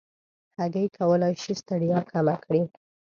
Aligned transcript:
هګۍ 0.59 0.87
کولی 0.97 1.33
شي 1.41 1.53
ستړیا 1.61 1.99
کمه 2.11 2.35
کړي. 2.43 2.61